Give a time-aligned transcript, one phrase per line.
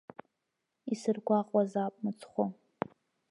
[0.93, 2.45] Исыргәаҟуазаап мыцхәы.